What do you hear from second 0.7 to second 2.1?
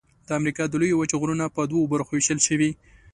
لویې وچې غرونه په دوو